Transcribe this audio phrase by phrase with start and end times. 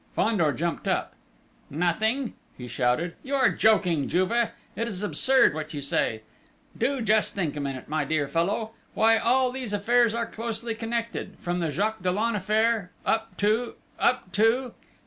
[0.15, 1.13] Fandor jumped up.
[1.69, 3.13] "Nothing!" he shouted.
[3.21, 4.31] "You are joking, Juve!
[4.75, 6.23] It is absurd what you say!
[6.75, 8.71] Do just think a minute, my dear fellow!
[8.95, 13.75] Why, all these affairs are closely connected, from the Jacques Dollon affair, up to...
[13.99, 14.73] up to